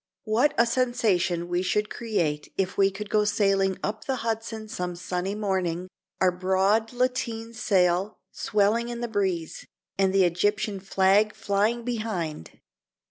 [0.23, 4.95] What a sensation we should create if we could go sailing up the Hudson some
[4.95, 5.89] sunny morning,
[6.19, 9.63] our broad lateen sail swelling in the breeze,
[9.99, 12.61] and the Egyptian flag flying behind!